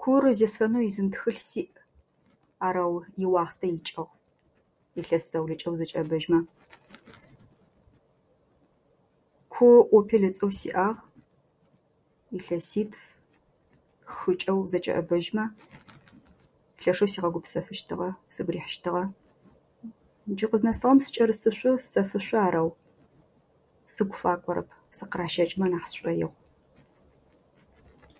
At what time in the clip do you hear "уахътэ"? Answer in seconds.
3.32-3.66